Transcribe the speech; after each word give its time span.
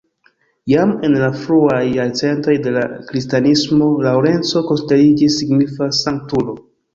Jam 0.71 0.93
en 1.09 1.17
la 1.23 1.27
fruaj 1.41 1.81
jarcentoj 1.97 2.55
de 2.67 2.73
la 2.77 2.85
kristanismo 3.11 3.91
Laŭrenco 4.07 4.65
konsideriĝis 4.71 5.39
signifa 5.43 5.93
sanktulo. 6.01 6.59